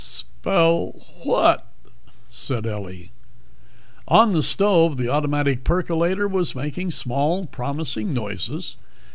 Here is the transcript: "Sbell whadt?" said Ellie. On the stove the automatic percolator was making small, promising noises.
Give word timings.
"Sbell 0.03 0.93
whadt?" 1.23 1.63
said 2.27 2.65
Ellie. 2.65 3.11
On 4.07 4.31
the 4.31 4.41
stove 4.41 4.97
the 4.97 5.07
automatic 5.09 5.63
percolator 5.63 6.27
was 6.27 6.55
making 6.55 6.89
small, 6.89 7.45
promising 7.45 8.11
noises. 8.11 8.77